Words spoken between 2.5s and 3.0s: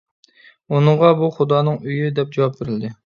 بېرىلدى.